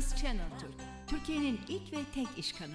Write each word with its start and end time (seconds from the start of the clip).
Finans 0.00 0.22
Channel 0.22 0.58
Türk, 0.60 0.74
Türkiye'nin 1.06 1.60
ilk 1.68 1.92
ve 1.92 1.98
tek 2.14 2.38
iş 2.38 2.52
kanalı. 2.52 2.74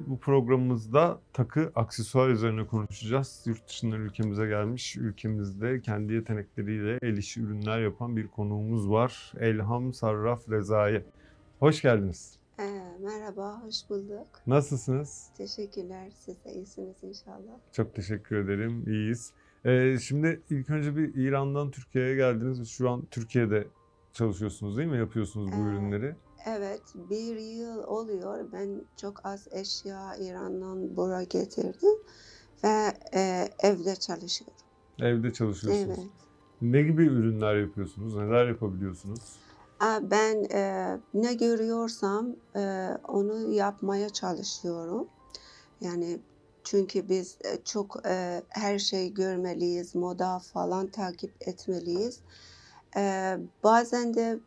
Bu 0.00 0.20
programımızda 0.20 1.20
takı, 1.32 1.72
aksesuar 1.74 2.28
üzerine 2.28 2.66
konuşacağız. 2.66 3.42
Yurt 3.46 3.68
dışından 3.68 4.00
ülkemize 4.00 4.46
gelmiş, 4.46 4.96
ülkemizde 4.96 5.80
kendi 5.80 6.12
yetenekleriyle 6.12 6.98
el 7.02 7.16
işi 7.16 7.40
ürünler 7.40 7.80
yapan 7.80 8.16
bir 8.16 8.28
konuğumuz 8.28 8.90
var. 8.90 9.32
Elham 9.40 9.94
Sarraf 9.94 10.48
Rezai. 10.48 11.04
Hoş 11.58 11.82
geldiniz. 11.82 12.38
Ee, 12.58 12.62
merhaba, 13.00 13.62
hoş 13.62 13.90
bulduk. 13.90 14.26
Nasılsınız? 14.46 15.30
Teşekkürler, 15.36 16.10
siz 16.14 16.44
de 16.44 16.52
iyisiniz 16.52 16.96
inşallah. 17.02 17.58
Çok 17.72 17.94
teşekkür 17.94 18.36
ederim, 18.36 18.84
iyiyiz. 18.86 19.32
Ee, 19.64 19.98
şimdi 20.02 20.42
ilk 20.50 20.70
önce 20.70 20.96
bir 20.96 21.14
İran'dan 21.14 21.70
Türkiye'ye 21.70 22.14
geldiniz. 22.14 22.68
Şu 22.68 22.90
an 22.90 23.02
Türkiye'de 23.10 23.66
çalışıyorsunuz 24.12 24.76
değil 24.76 24.88
mi? 24.88 24.98
Yapıyorsunuz 24.98 25.46
bu 25.52 25.56
Evet. 25.56 25.66
ürünleri. 25.66 26.14
Evet, 26.46 26.82
bir 27.10 27.36
yıl 27.36 27.82
oluyor. 27.84 28.52
Ben 28.52 28.82
çok 28.96 29.26
az 29.26 29.48
eşya 29.52 30.16
İran'dan 30.16 30.96
buraya 30.96 31.22
getirdim 31.22 31.98
ve 32.64 32.92
e, 33.14 33.48
evde 33.62 33.96
çalışıyorum. 33.96 34.56
Evde 34.98 35.32
çalışıyorsunuz. 35.32 35.98
Evet. 35.98 36.08
Ne 36.62 36.82
gibi 36.82 37.02
ürünler 37.06 37.56
yapıyorsunuz? 37.56 38.16
Neler 38.16 38.48
yapabiliyorsunuz? 38.48 39.20
Ben 40.02 40.44
e, 40.52 40.98
ne 41.14 41.34
görüyorsam 41.34 42.36
e, 42.56 42.88
onu 43.08 43.52
yapmaya 43.52 44.10
çalışıyorum. 44.10 45.06
Yani 45.80 46.20
çünkü 46.70 47.08
biz 47.08 47.36
e, 47.44 47.64
çok 47.64 48.06
e, 48.06 48.42
her 48.48 48.78
şey 48.78 49.14
görmeliyiz, 49.14 49.94
moda 49.94 50.38
falan 50.38 50.86
takip 50.86 51.48
etmeliyiz. 51.48 52.20
E, 52.96 53.36
bazen 53.62 54.14
de 54.14 54.38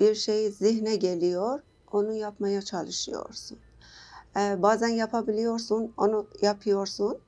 bir 0.00 0.14
şey 0.14 0.50
zihne 0.50 0.96
geliyor, 0.96 1.60
onu 1.92 2.14
yapmaya 2.14 2.62
çalışıyorsun. 2.62 3.58
E, 4.36 4.62
bazen 4.62 4.88
yapabiliyorsun, 4.88 5.92
onu 5.96 6.26
yapıyorsun. 6.42 7.18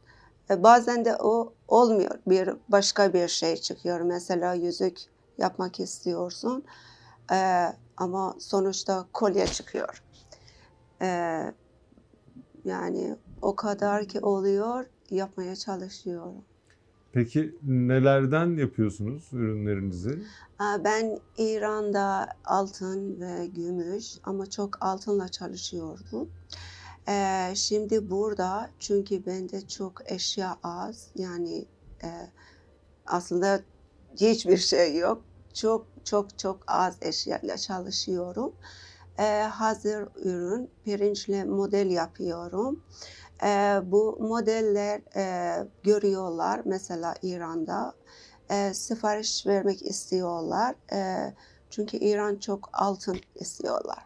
E, 0.50 0.62
bazen 0.62 1.05
de 1.05 1.16
o 1.16 1.52
olmuyor, 1.68 2.18
bir 2.27 2.50
başka 2.68 3.12
bir 3.14 3.28
şey 3.28 3.56
çıkıyor. 3.56 4.00
Mesela 4.00 4.55
yüzük 4.55 4.98
yapmak 5.39 5.80
istiyorsun. 5.80 6.64
Ee, 7.33 7.72
ama 7.96 8.36
sonuçta 8.39 9.06
kolye 9.12 9.46
çıkıyor. 9.46 10.02
Ee, 11.02 11.52
yani 12.64 13.16
o 13.45 13.56
kadar 13.56 14.09
ki 14.09 14.20
oluyor, 14.20 14.87
yapmaya 15.11 15.56
çalışıyorum. 15.56 16.45
Peki 17.12 17.59
nelerden 17.62 18.56
yapıyorsunuz 18.56 19.28
ürünlerinizi? 19.33 20.23
Ben 20.61 21.19
İran'da 21.39 22.28
altın 22.45 23.20
ve 23.20 23.47
gümüş 23.47 24.14
ama 24.25 24.51
çok 24.51 24.84
altınla 24.84 25.28
çalışıyordum. 25.28 26.31
Ee, 27.09 27.53
şimdi 27.55 28.11
burada 28.11 28.70
çünkü 28.78 29.27
bende 29.27 29.69
çok 29.69 30.12
eşya 30.12 30.58
az 30.62 31.08
yani 31.14 31.64
e, 32.03 32.08
aslında 33.06 33.61
hiçbir 34.20 34.56
şey 34.56 34.97
yok. 34.97 35.25
Çok 35.55 35.86
çok 36.05 36.39
çok 36.39 36.61
az 36.67 36.97
eşyayla 37.03 37.56
çalışıyorum. 37.56 38.53
Ee, 39.19 39.42
hazır 39.42 40.08
ürün, 40.17 40.70
pirinçle 40.84 41.45
model 41.45 41.91
yapıyorum. 41.91 42.81
Ee, 43.42 43.80
bu 43.84 44.16
modeller 44.20 45.00
e, 45.16 45.68
görüyorlar 45.82 46.60
mesela 46.64 47.14
İran'da. 47.22 47.94
E, 48.50 48.74
sipariş 48.74 49.46
vermek 49.46 49.82
istiyorlar. 49.82 50.74
E, 50.92 51.32
çünkü 51.70 51.96
İran 51.96 52.36
çok 52.36 52.68
altın 52.72 53.20
istiyorlar. 53.34 54.05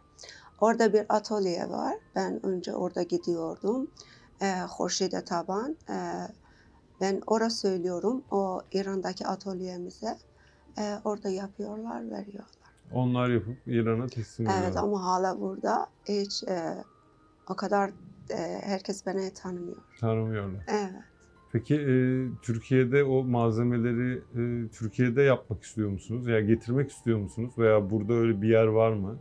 Orada 0.60 0.92
bir 0.92 1.06
atölye 1.08 1.68
var. 1.70 1.94
Ben 2.14 2.46
önce 2.46 2.74
orada 2.74 3.02
gidiyordum. 3.02 3.90
E, 4.42 4.60
Horşide 4.60 5.24
Taban. 5.24 5.76
E, 5.90 5.96
ben 7.00 7.22
orada 7.26 7.50
söylüyorum 7.50 8.24
o 8.30 8.60
İran'daki 8.72 9.26
atölyemize. 9.26 10.18
E, 10.78 10.94
orada 11.04 11.28
yapıyorlar, 11.28 12.10
veriyorlar. 12.10 12.58
Onlar 12.94 13.28
yapıp 13.28 13.56
İran'a 13.66 14.06
teslim 14.06 14.46
ediyorlar. 14.46 14.66
Evet 14.66 14.76
ama 14.76 15.04
hala 15.04 15.40
burada 15.40 15.86
hiç 16.04 16.42
e, 16.44 16.84
o 17.48 17.56
kadar 17.56 17.90
e, 18.30 18.60
herkes 18.64 19.06
beni 19.06 19.34
tanımıyor. 19.34 19.76
Tanımıyorlar. 20.00 20.64
Evet. 20.68 21.02
Peki 21.52 21.74
e, 21.74 21.94
Türkiye'de 22.42 23.04
o 23.04 23.24
malzemeleri 23.24 24.18
e, 24.18 24.68
Türkiye'de 24.68 25.22
yapmak 25.22 25.62
istiyor 25.62 25.90
musunuz? 25.90 26.26
Ya 26.26 26.40
getirmek 26.40 26.90
istiyor 26.90 27.18
musunuz? 27.18 27.54
Veya 27.58 27.90
burada 27.90 28.12
öyle 28.14 28.42
bir 28.42 28.48
yer 28.48 28.66
var 28.66 28.92
mı? 28.92 29.18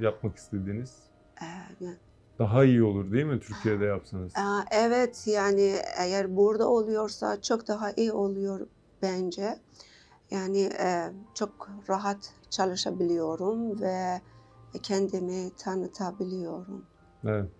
Yapmak 0.00 0.36
istediğiniz? 0.36 0.96
E, 1.42 1.46
yani 1.80 1.96
Daha 2.38 2.64
iyi 2.64 2.82
olur 2.82 3.12
değil 3.12 3.24
mi 3.24 3.40
Türkiye'de 3.40 3.84
yapsanız? 3.84 4.32
Evet 4.70 5.24
yani 5.26 5.76
eğer 5.98 6.36
burada 6.36 6.68
oluyorsa 6.68 7.42
çok 7.42 7.68
daha 7.68 7.92
iyi 7.92 8.12
oluyor 8.12 8.66
bence. 9.02 9.58
Yani 10.30 10.60
e, 10.60 11.12
çok 11.34 11.70
rahat 11.88 12.34
çalışabiliyorum 12.50 13.80
ve 13.80 14.20
kendimi 14.82 15.50
tanıtabiliyorum. 15.56 16.84
Evet. 17.24 17.50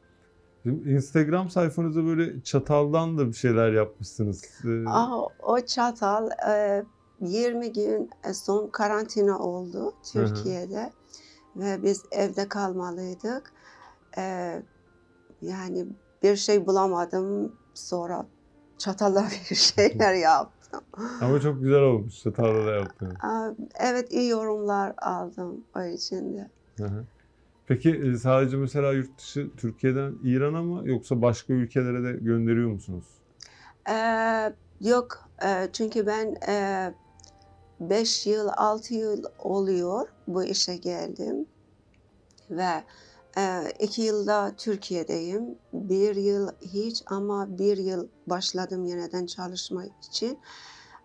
Instagram 0.64 1.50
sayfanıza 1.50 2.04
böyle 2.04 2.42
çataldan 2.42 3.18
da 3.18 3.28
bir 3.28 3.32
şeyler 3.32 3.72
yapmışsınız. 3.72 4.44
E, 4.64 4.88
Aa, 4.88 5.26
o 5.42 5.60
çatal 5.60 6.30
e, 6.48 6.84
20 7.20 7.72
gün 7.72 8.10
son 8.32 8.68
karantina 8.68 9.38
oldu 9.38 9.94
Türkiye'de 10.12 10.92
ve 11.56 11.82
biz 11.82 12.02
evde 12.10 12.48
kalmalıydık. 12.48 13.52
E, 14.18 14.22
yani 15.42 15.86
bir 16.22 16.36
şey 16.36 16.66
bulamadım 16.66 17.52
sonra 17.74 18.26
çatalla 18.78 19.24
bir 19.50 19.54
şeyler 19.56 20.14
yaptım. 20.14 20.80
Ama 21.20 21.40
çok 21.40 21.60
güzel 21.60 21.82
olmuş 21.82 22.22
çatalla 22.22 22.66
da 22.66 22.70
yaptınız. 22.70 23.14
Aa, 23.22 23.50
Evet 23.80 24.12
iyi 24.12 24.28
yorumlar 24.28 24.94
aldım 25.02 25.64
o 25.76 25.82
için 25.82 26.36
de. 26.36 26.50
Hı 26.76 26.84
hı. 26.84 27.04
Peki 27.72 27.90
e, 27.90 28.16
sadece 28.16 28.56
mesela 28.56 28.92
yurt 28.92 29.18
dışı 29.18 29.50
Türkiye'den 29.56 30.14
İran'a 30.24 30.62
mı 30.62 30.88
yoksa 30.88 31.22
başka 31.22 31.52
ülkelere 31.52 32.04
de 32.04 32.12
gönderiyor 32.12 32.70
musunuz? 32.70 33.04
Ee, 33.90 34.52
yok 34.80 35.28
e, 35.44 35.68
çünkü 35.72 36.06
ben 36.06 36.36
5 37.80 38.26
yıl 38.26 38.48
6 38.56 38.94
yıl 38.94 39.24
oluyor 39.38 40.08
bu 40.26 40.44
işe 40.44 40.76
geldim 40.76 41.46
ve 42.50 42.84
2 43.80 44.02
yılda 44.02 44.52
Türkiye'deyim. 44.56 45.42
Bir 45.72 46.16
yıl 46.16 46.48
hiç 46.60 47.02
ama 47.06 47.58
bir 47.58 47.76
yıl 47.76 48.08
başladım 48.26 48.84
yeniden 48.84 49.26
çalışma 49.26 49.84
için. 50.08 50.38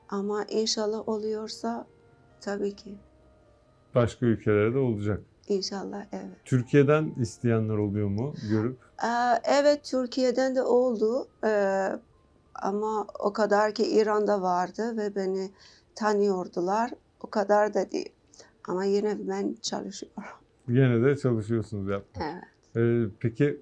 Ama 0.09 0.44
inşallah 0.44 1.09
oluyorsa 1.09 1.88
tabii 2.41 2.75
ki. 2.75 2.95
Başka 3.95 4.25
ülkelere 4.25 4.73
de 4.73 4.77
olacak. 4.77 5.22
İnşallah 5.47 6.05
evet. 6.11 6.37
Türkiye'den 6.45 7.13
isteyenler 7.19 7.77
oluyor 7.77 8.07
mu 8.07 8.33
görüp? 8.49 8.77
Ee, 9.03 9.41
Evet 9.43 9.83
Türkiye'den 9.83 10.55
de 10.55 10.61
oldu 10.61 11.27
Ee, 11.43 11.89
ama 12.55 13.07
o 13.19 13.33
kadar 13.33 13.73
ki 13.73 13.83
İran'da 13.99 14.41
vardı 14.41 14.97
ve 14.97 15.15
beni 15.15 15.51
tanıyordular. 15.95 16.91
O 17.21 17.29
kadar 17.29 17.73
da 17.73 17.91
değil. 17.91 18.09
Ama 18.67 18.85
yine 18.85 19.17
ben 19.27 19.55
çalışıyorum. 19.61 20.23
Gene 20.67 21.03
de 21.03 21.17
çalışıyorsunuz 21.17 21.89
yapmak. 21.89 22.23
Evet. 22.25 22.43
Ee, 22.75 23.11
peki 23.19 23.61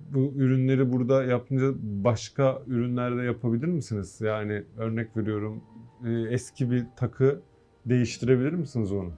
bu 0.00 0.18
ürünleri 0.18 0.92
burada 0.92 1.24
yapınca 1.24 1.72
başka 1.82 2.62
ürünlerde 2.66 3.22
yapabilir 3.22 3.66
misiniz? 3.66 4.20
Yani 4.20 4.64
örnek 4.78 5.16
veriyorum 5.16 5.62
e, 6.06 6.10
eski 6.10 6.70
bir 6.70 6.86
takı 6.96 7.40
değiştirebilir 7.86 8.52
misiniz 8.52 8.92
onu? 8.92 9.12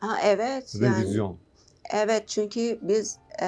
Ha, 0.00 0.16
evet 0.24 0.74
yani 0.80 0.96
Revizyon. 0.96 1.36
Evet 1.90 2.28
çünkü 2.28 2.78
biz 2.82 3.18
e, 3.42 3.46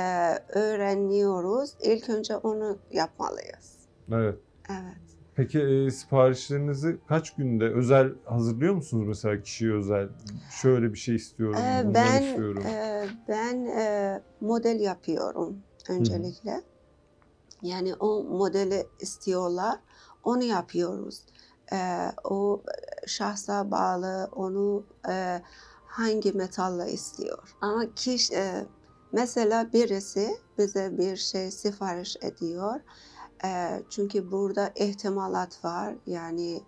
öğreniyoruz. 0.48 1.75
İlk 1.82 2.08
önce 2.08 2.37
onu 2.37 2.78
yapmalıyız. 2.90 3.78
Evet. 4.12 4.38
Evet. 4.70 4.96
Peki 5.34 5.60
e, 5.60 5.90
siparişlerinizi 5.90 6.96
kaç 7.08 7.34
günde 7.34 7.64
özel 7.64 8.12
hazırlıyor 8.25 8.75
musunuz 8.75 9.04
mesela 9.08 9.42
kişiye 9.42 9.72
özel? 9.72 10.08
Şöyle 10.50 10.92
bir 10.92 10.98
şey 10.98 11.14
istiyorum, 11.14 11.56
Ee, 11.58 11.94
ben 11.94 12.22
istiyorum. 12.22 12.62
e, 12.66 13.06
ben 13.28 13.66
e, 13.66 14.20
model 14.40 14.81
yapıyorum 14.81 15.58
öncelikle. 15.88 16.62
Yani 17.62 17.94
o 17.94 18.22
modeli 18.25 18.87
istiyorlar, 19.00 19.78
onu 20.25 20.42
yapıyoruz. 20.42 21.26
E, 21.72 21.76
o 22.25 22.62
şahsa 23.06 23.70
bağlı, 23.70 24.28
onu 24.32 24.84
e, 25.08 25.42
hangi 25.90 26.32
metalla 26.32 26.87
istiyor. 26.87 27.56
Ama 27.60 27.94
kişi, 27.94 28.34
e, 28.34 28.66
mesela 29.12 29.72
birisi 29.72 30.38
bize 30.58 30.98
bir 30.98 31.16
şey 31.16 31.50
sipariş 31.50 32.16
ediyor. 32.20 32.81
E, 33.44 33.82
çünkü 33.90 34.31
burada 34.32 34.72
ihtimalat 34.76 35.64
var. 35.64 35.94
Yani 36.06 36.62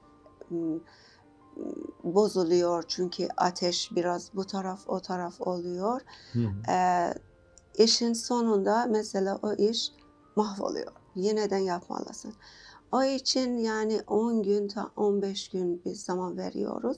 bozuluyor 2.04 2.84
çünkü 2.88 3.28
ateş 3.36 3.90
biraz 3.96 4.34
bu 4.34 4.44
taraf 4.44 4.80
o 4.86 5.00
taraf 5.00 5.40
oluyor. 5.40 6.00
Hı 6.32 6.38
hı. 6.38 6.72
Ee, 6.72 7.14
işin 7.74 8.12
sonunda 8.12 8.86
mesela 8.90 9.38
o 9.42 9.52
iş 9.52 9.92
mahvoluyor. 10.36 10.92
Yeniden 11.14 11.58
yapmalısın. 11.58 12.34
O 12.92 13.02
için 13.04 13.56
yani 13.58 14.00
10 14.06 14.42
gün 14.42 14.68
ta 14.68 14.90
15 14.96 15.48
gün 15.48 15.82
bir 15.84 15.90
zaman 15.94 16.36
veriyoruz. 16.36 16.96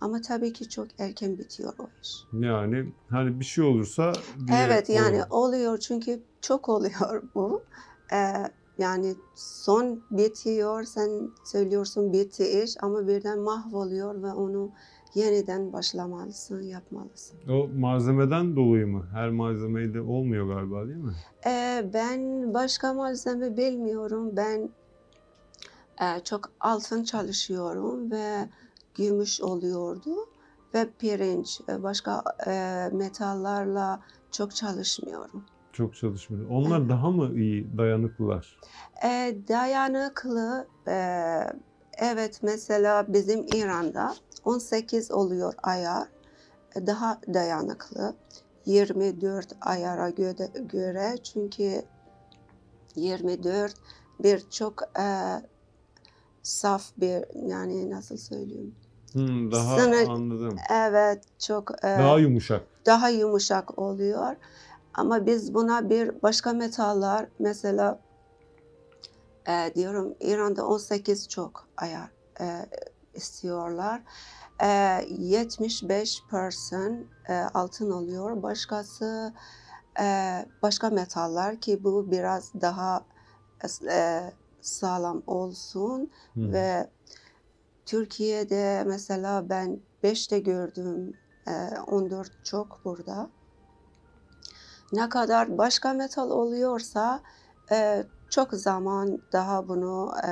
Ama 0.00 0.20
tabii 0.20 0.52
ki 0.52 0.68
çok 0.68 0.86
erken 0.98 1.38
bitiyor 1.38 1.72
o 1.78 1.86
iş. 2.02 2.24
Yani 2.32 2.92
hani 3.10 3.40
bir 3.40 3.44
şey 3.44 3.64
olursa 3.64 4.12
diye 4.46 4.58
Evet 4.66 4.88
yani 4.88 5.08
oluyor. 5.08 5.26
oluyor 5.30 5.78
çünkü 5.78 6.22
çok 6.40 6.68
oluyor 6.68 7.22
bu. 7.34 7.62
Ee, 8.12 8.32
yani 8.78 9.14
son 9.34 10.00
bitiyor 10.10 10.84
sen 10.84 11.10
söylüyorsun 11.44 12.12
bitti 12.12 12.62
iş 12.64 12.74
ama 12.82 13.08
birden 13.08 13.38
mahvoluyor 13.40 14.22
ve 14.22 14.32
onu 14.32 14.70
yeniden 15.14 15.72
başlamalısın, 15.72 16.62
yapmalısın. 16.62 17.38
O 17.50 17.68
malzemeden 17.78 18.56
dolayı 18.56 18.86
mı? 18.86 19.06
Her 19.12 19.30
malzemeyle 19.30 20.00
olmuyor 20.00 20.54
galiba 20.54 20.86
değil 20.86 20.98
mi? 21.04 21.12
Ee, 21.46 21.90
ben 21.94 22.54
başka 22.54 22.94
malzeme 22.94 23.56
bilmiyorum. 23.56 24.30
Ben 24.36 24.70
çok 26.24 26.50
altın 26.60 27.04
çalışıyorum 27.04 28.10
ve 28.10 28.48
gümüş 28.94 29.40
oluyordu 29.40 30.28
ve 30.74 30.90
pirinç, 30.98 31.60
başka 31.68 32.24
e, 32.46 32.88
metallarla 32.92 34.00
çok 34.30 34.54
çalışmıyorum. 34.54 35.44
Çok 35.72 35.96
çalışmıyor. 35.96 36.50
Onlar 36.50 36.88
daha 36.88 37.10
mı 37.10 37.30
iyi 37.34 37.78
dayanıklılar? 37.78 38.58
E, 39.04 39.36
dayanıklı, 39.48 40.66
e, 40.88 40.96
evet 41.98 42.40
mesela 42.42 43.12
bizim 43.12 43.46
İran'da 43.54 44.14
18 44.44 45.10
oluyor 45.10 45.54
ayar, 45.62 46.08
daha 46.76 47.20
dayanıklı. 47.34 48.14
24 48.66 49.46
ayara 49.60 50.10
göre, 50.10 50.50
göre 50.72 51.16
çünkü 51.22 51.82
24 52.96 53.74
bir 54.20 54.50
çok 54.50 54.82
e, 54.82 55.06
saf 56.44 56.90
bir 56.96 57.24
yani 57.48 57.90
nasıl 57.90 58.16
söyleyeyim? 58.16 58.74
Hmm, 59.12 59.52
daha 59.52 59.76
Sana- 59.78 60.12
anladım. 60.12 60.56
Evet 60.70 61.24
çok 61.38 61.84
e, 61.84 61.98
Daha 61.98 62.18
yumuşak. 62.18 62.62
daha 62.86 63.08
yumuşak 63.08 63.78
oluyor. 63.78 64.36
Ama 64.94 65.26
biz 65.26 65.54
buna 65.54 65.90
bir 65.90 66.22
başka 66.22 66.52
metallar 66.52 67.26
mesela 67.38 68.00
e, 69.48 69.72
diyorum 69.74 70.14
İran'da 70.20 70.66
18 70.66 71.28
çok 71.28 71.68
ayar 71.76 72.10
e, 72.40 72.66
istiyorlar. 73.14 74.02
E, 74.62 74.66
75% 75.08 77.04
e, 77.28 77.34
altın 77.34 77.90
oluyor. 77.90 78.42
Başkası 78.42 79.32
e, 80.00 80.04
başka 80.62 80.90
metaller 80.90 81.60
ki 81.60 81.84
bu 81.84 82.10
biraz 82.10 82.52
daha 82.60 83.04
e, 83.90 84.22
sağlam 84.64 85.22
olsun 85.26 86.10
Hı. 86.34 86.52
ve 86.52 86.90
Türkiye'de 87.86 88.84
mesela 88.86 89.48
ben 89.48 89.78
5'te 90.02 90.38
gördüm, 90.38 91.16
e, 91.48 91.78
14 91.86 92.44
çok 92.44 92.80
burada. 92.84 93.30
Ne 94.92 95.08
kadar 95.08 95.58
başka 95.58 95.92
metal 95.92 96.30
oluyorsa 96.30 97.20
e, 97.70 98.04
çok 98.30 98.52
zaman 98.52 99.18
daha 99.32 99.68
bunu 99.68 100.12
e, 100.26 100.30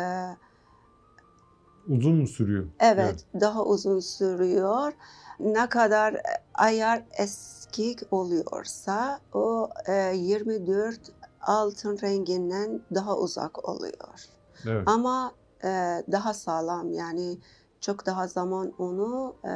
Uzun 1.88 2.14
mu 2.16 2.26
sürüyor? 2.26 2.66
evet 2.80 3.24
daha 3.40 3.64
uzun 3.64 4.00
sürüyor. 4.00 4.92
Ne 5.40 5.68
kadar 5.68 6.22
ayar 6.54 7.02
eski 7.18 7.96
oluyorsa 8.10 9.20
o 9.34 9.70
e, 9.86 10.12
24 10.16 11.00
altın 11.42 11.98
renginden 12.02 12.80
daha 12.94 13.18
uzak 13.18 13.68
oluyor. 13.68 14.26
Evet. 14.66 14.82
Ama 14.86 15.32
e, 15.64 15.68
daha 16.12 16.34
sağlam 16.34 16.92
yani 16.92 17.38
çok 17.80 18.06
daha 18.06 18.28
zaman 18.28 18.72
onu 18.78 19.34
e, 19.44 19.48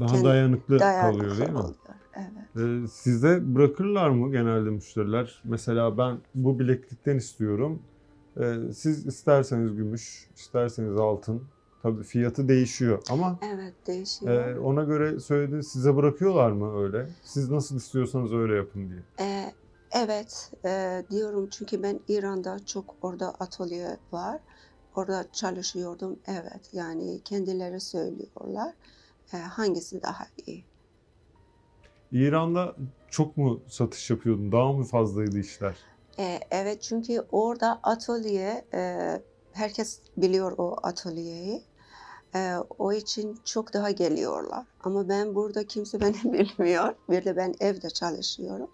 Daha 0.00 0.08
kendi- 0.12 0.24
dayanıklı, 0.24 0.78
dayanıklı 0.78 1.18
kalıyor 1.18 1.38
değil 1.38 1.50
mi? 1.50 1.58
oluyor. 1.58 1.74
Evet. 2.16 2.84
Ee, 2.84 2.88
size 2.88 3.54
bırakırlar 3.54 4.08
mı 4.10 4.32
genelde 4.32 4.70
müşteriler? 4.70 5.42
Mesela 5.44 5.98
ben 5.98 6.18
bu 6.34 6.58
bileklikten 6.58 7.16
istiyorum. 7.16 7.82
Ee, 8.40 8.54
siz 8.74 9.06
isterseniz 9.06 9.76
gümüş, 9.76 10.28
isterseniz 10.36 10.96
altın. 10.96 11.42
Tabii 11.82 12.02
fiyatı 12.02 12.48
değişiyor 12.48 13.02
ama 13.10 13.38
Evet 13.54 13.74
değişiyor. 13.86 14.48
e, 14.48 14.58
ona 14.60 14.84
göre 14.84 15.20
söylediğiniz 15.20 15.68
size 15.68 15.96
bırakıyorlar 15.96 16.50
mı 16.50 16.82
öyle? 16.82 17.08
Siz 17.24 17.50
nasıl 17.50 17.76
istiyorsanız 17.76 18.32
öyle 18.32 18.54
yapın 18.54 18.88
diye. 18.90 19.02
E, 19.28 19.52
evet 19.94 20.52
e, 20.64 21.02
diyorum 21.10 21.48
çünkü 21.50 21.82
ben 21.82 22.00
İran'da 22.08 22.58
çok 22.66 22.96
orada 23.02 23.30
atölye 23.30 23.96
var. 24.12 24.40
Orada 24.94 25.24
çalışıyordum. 25.32 26.18
Evet 26.26 26.70
yani 26.72 27.20
kendileri 27.24 27.80
söylüyorlar. 27.80 28.74
E, 29.32 29.36
hangisi 29.36 30.02
daha 30.02 30.26
iyi? 30.46 30.64
İran'da 32.12 32.76
çok 33.10 33.36
mu 33.36 33.62
satış 33.68 34.10
yapıyordun? 34.10 34.52
Daha 34.52 34.72
mı 34.72 34.84
fazlaydı 34.84 35.38
işler? 35.38 35.74
E, 36.18 36.40
evet 36.50 36.82
çünkü 36.82 37.24
orada 37.32 37.80
atölye 37.82 38.64
e, 38.74 39.10
herkes 39.52 40.00
biliyor 40.16 40.54
o 40.58 40.76
atölyeyi. 40.82 41.62
E, 42.34 42.54
o 42.78 42.92
için 42.92 43.38
çok 43.44 43.74
daha 43.74 43.90
geliyorlar. 43.90 44.66
Ama 44.80 45.08
ben 45.08 45.34
burada 45.34 45.66
kimse 45.66 46.00
beni 46.00 46.14
bilmiyor. 46.24 46.94
Bir 47.10 47.24
de 47.24 47.36
ben 47.36 47.54
evde 47.60 47.90
çalışıyorum. 47.90 48.70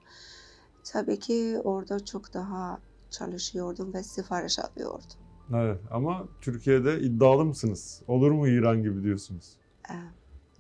Tabii 0.85 1.19
ki 1.19 1.61
orada 1.65 2.05
çok 2.05 2.35
daha 2.35 2.81
çalışıyordum 3.11 3.95
ve 3.95 4.03
sipariş 4.03 4.59
alıyordum. 4.59 5.07
Evet 5.55 5.79
ama 5.91 6.29
Türkiye'de 6.41 7.01
iddialı 7.01 7.45
mısınız? 7.45 8.03
Olur 8.07 8.31
mu 8.31 8.49
İran 8.49 8.83
gibi 8.83 9.03
diyorsunuz? 9.03 9.57
E, 9.91 9.95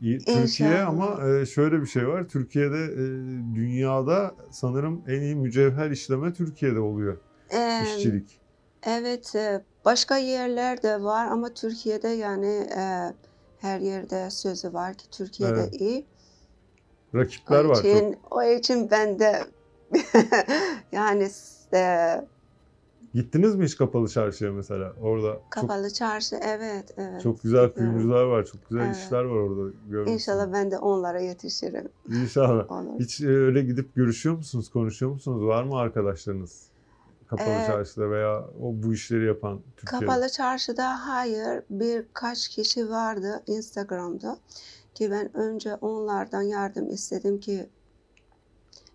İyi- 0.00 0.18
Türkiye 0.18 0.42
İnşallah. 0.42 0.86
ama 0.88 1.28
e, 1.28 1.46
şöyle 1.46 1.80
bir 1.80 1.86
şey 1.86 2.08
var. 2.08 2.28
Türkiye'de 2.28 2.84
e, 2.84 2.96
dünyada 3.54 4.34
sanırım 4.50 5.04
en 5.08 5.20
iyi 5.20 5.34
mücevher 5.36 5.90
işleme 5.90 6.32
Türkiye'de 6.32 6.80
oluyor. 6.80 7.16
e, 7.52 7.80
İşçilik. 7.84 8.40
Evet, 8.86 9.34
e, 9.34 9.64
başka 9.84 10.16
yerlerde 10.16 11.02
var 11.02 11.26
ama 11.26 11.54
Türkiye'de 11.54 12.08
yani 12.08 12.66
her 13.58 13.80
yerde 13.80 14.30
sözü 14.30 14.72
var 14.72 14.94
ki 14.94 15.10
Türkiye'de 15.10 15.54
Evet. 15.60 15.80
iyi. 15.80 16.06
Rakipler 17.14 17.64
o 17.64 17.68
var 17.68 17.74
çok. 17.74 17.84
için, 17.84 18.18
o 18.30 18.42
için 18.42 18.90
ben 18.90 19.18
de 19.18 19.46
yani 20.92 21.30
e, 21.74 22.20
Gittiniz 23.14 23.56
mi 23.56 23.64
hiç 23.64 23.76
kapalı 23.76 24.08
çarşıya 24.08 24.52
mesela? 24.52 24.92
Orada 25.02 25.32
çok, 25.32 25.50
kapalı 25.50 25.92
çarşı 25.92 26.36
evet 26.36 26.94
evet. 26.96 27.22
çok 27.22 27.42
güzel 27.42 27.72
kuyumcular 27.72 28.24
var. 28.24 28.44
Çok 28.44 28.68
güzel 28.68 28.84
Evet. 28.84 28.96
işler 28.96 29.24
var 29.24 29.36
orada. 29.36 29.74
görmüşsün. 29.88 30.14
İnşallah 30.14 30.52
ben 30.52 30.70
de 30.70 30.78
onlara 30.78 31.20
yetişirim. 31.20 31.88
İnşallah. 32.08 32.72
Olur. 32.72 33.00
Hiç 33.00 33.20
e, 33.20 33.28
öyle 33.28 33.62
gidip 33.62 33.94
görüşüyor 33.94 34.36
musunuz, 34.36 34.70
konuşuyor 34.70 35.12
musunuz? 35.12 35.46
Var 35.46 35.62
mı 35.62 35.78
arkadaşlarınız? 35.78 36.70
Kapalı 37.26 37.48
Ee, 37.48 37.66
çarşıda 37.66 38.10
veya 38.10 38.38
o 38.40 38.72
bu 38.82 38.94
işleri 38.94 39.26
yapan 39.26 39.60
Türkiye'de. 39.76 40.06
Kapalı 40.06 40.28
çarşıda 40.28 41.08
hayır 41.08 41.62
birkaç 41.70 42.48
kişi 42.48 42.90
vardı 42.90 43.42
Instagram'da 43.46 44.38
ki 44.94 45.10
ben 45.10 45.36
önce 45.36 45.74
onlardan 45.74 46.42
yardım 46.42 46.90
istedim 46.90 47.40
ki 47.40 47.66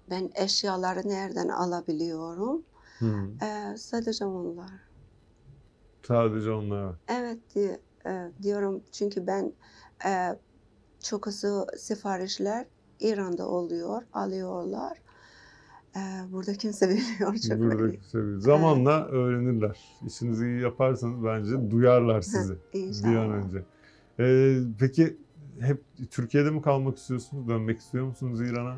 ben 0.10 0.30
eşyaları 0.36 1.10
nereden 1.10 1.48
alabiliyorum. 1.48 2.62
Hı. 3.00 3.06
Ee, 3.46 3.78
sadece 3.78 4.26
onlar. 4.26 4.72
Sadece 6.08 6.52
onlar. 6.52 6.96
Evet 7.08 7.38
di- 7.56 7.80
e, 8.06 8.32
diyorum 8.44 8.82
çünkü 8.92 9.28
ben 9.28 9.54
e, 10.06 10.40
çok 11.00 11.28
hızlı 11.28 11.68
siparişler 11.78 12.66
İran'da 13.00 13.48
oluyor, 13.50 14.02
alıyorlar. 14.14 14.98
E, 15.96 16.00
burada 16.32 16.54
kimse 16.54 16.90
bilmiyor 16.90 17.36
çok 17.36 17.60
Burada 17.60 17.92
kimse 17.92 18.18
bilmiyor. 18.18 18.42
Zamanla 18.42 19.06
öğrenirler. 19.06 19.80
İşinizi 20.08 20.46
iyi 20.46 20.62
yaparsanız 20.62 21.24
bence 21.24 21.72
duyarlar 21.72 22.22
sizi 22.22 22.54
bir 22.74 22.80
an 22.80 22.88
İnşallah. 22.88 23.34
önce. 23.34 23.64
Ee, 24.20 24.58
peki 24.80 25.18
hep 25.60 25.84
Türkiye'de 26.12 26.50
mi 26.52 26.62
kalmak 26.62 26.98
istiyorsunuz? 26.98 27.48
Dönmek 27.48 27.80
istiyor 27.80 28.06
musunuz 28.06 28.42
İran'a? 28.42 28.78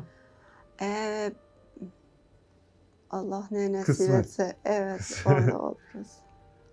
Allah 3.10 3.48
ne 3.50 3.72
nasip 3.72 4.10
etse 4.10 4.56
evet 4.64 5.22
orada 5.26 5.58
oluruz. 5.62 6.08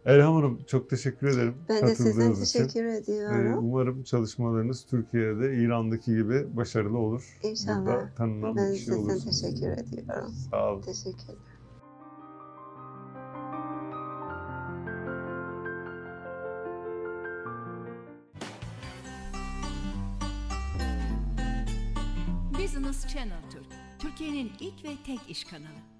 Elham 0.06 0.36
Hanım 0.36 0.64
çok 0.68 0.90
teşekkür 0.90 1.28
ederim 1.28 1.56
Ben 1.70 1.88
de 1.88 1.94
için. 1.94 2.34
teşekkür 2.34 2.86
Ee, 2.86 2.98
ediyorum. 2.98 3.58
umarım 3.58 4.04
çalışmalarınız 4.04 4.86
Türkiye'de 4.86 5.56
İran'daki 5.56 6.16
gibi 6.16 6.58
başarılı 6.58 6.98
olur. 6.98 7.40
İnşallah. 7.44 7.86
Burada 7.86 8.10
tanınan 8.18 8.56
Ben 8.56 8.72
bir 8.74 8.78
kişi 8.78 8.94
olursunuz. 8.94 9.42
teşekkür 9.42 9.68
ediyorum. 9.72 10.32
Sağ 10.52 10.72
olun. 10.74 10.82
Teşekkür 10.82 11.12
Business 11.12 11.55
Türkiye'nin 24.26 24.52
ilk 24.60 24.84
ve 24.84 24.96
tek 25.06 25.20
iş 25.30 25.44
kanalı. 25.44 25.95